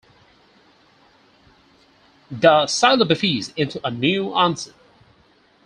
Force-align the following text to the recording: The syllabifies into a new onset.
The 2.31 2.63
syllabifies 2.65 3.53
into 3.55 3.79
a 3.85 3.91
new 3.91 4.33
onset. 4.33 4.73